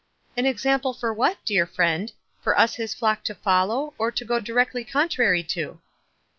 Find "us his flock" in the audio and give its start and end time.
2.59-3.23